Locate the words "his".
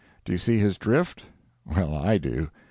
0.57-0.79